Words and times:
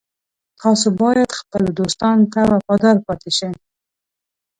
تاسو 0.61 0.87
باید 1.01 1.37
خپلو 1.39 1.67
دوستانو 1.79 2.29
ته 2.33 2.39
وفادار 2.51 2.95
پاتې 3.05 3.29
شئ 3.37 3.51